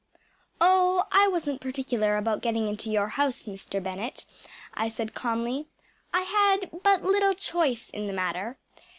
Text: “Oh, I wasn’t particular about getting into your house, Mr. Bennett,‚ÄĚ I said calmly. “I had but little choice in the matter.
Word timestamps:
“Oh, 0.59 1.05
I 1.11 1.27
wasn’t 1.27 1.61
particular 1.61 2.17
about 2.17 2.41
getting 2.41 2.67
into 2.67 2.89
your 2.89 3.07
house, 3.09 3.43
Mr. 3.45 3.73
Bennett,‚ÄĚ 3.73 4.25
I 4.73 4.89
said 4.89 5.13
calmly. 5.13 5.67
“I 6.11 6.21
had 6.21 6.71
but 6.81 7.03
little 7.03 7.35
choice 7.35 7.91
in 7.91 8.07
the 8.07 8.13
matter. 8.13 8.57